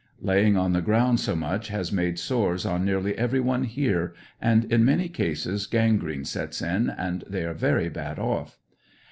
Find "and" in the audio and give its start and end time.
4.41-4.65, 6.89-7.23